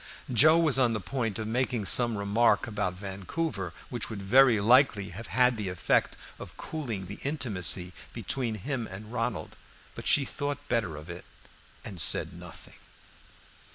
[0.33, 5.09] Joe was on the point of making some remark upon Vancouver, which would very likely
[5.09, 9.55] have had the effect of cooling the intimacy between him and Ronald;
[9.93, 11.23] but she thought better of it,
[11.85, 12.77] and said nothing.